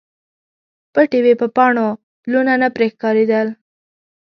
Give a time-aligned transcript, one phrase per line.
[0.93, 1.87] پټې وې په پاڼو،
[2.23, 3.47] پلونه نه پرې ښکاریدل